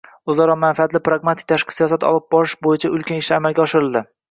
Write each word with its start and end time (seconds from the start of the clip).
O‘zaro 0.33 0.53
manfaatli 0.63 1.01
pragmatik 1.09 1.51
tashqi 1.51 1.77
siyosat 1.77 2.07
olib 2.13 2.27
borish 2.37 2.57
bo‘yicha 2.69 2.93
ulkan 2.99 3.23
ishlar 3.25 3.41
amalga 3.45 3.67
oshirildi. 3.69 4.07